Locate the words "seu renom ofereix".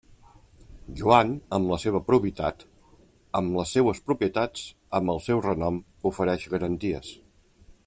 5.27-6.49